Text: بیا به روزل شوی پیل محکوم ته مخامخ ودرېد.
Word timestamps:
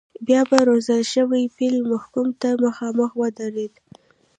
بیا 0.27 0.41
به 0.49 0.57
روزل 0.67 1.01
شوی 1.13 1.43
پیل 1.57 1.75
محکوم 1.91 2.27
ته 2.39 2.49
مخامخ 2.63 3.11
ودرېد. 3.21 3.73